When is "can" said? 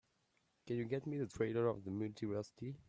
0.67-0.77